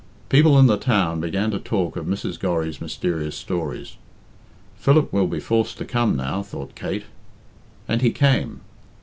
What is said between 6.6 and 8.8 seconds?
Kate; and he came.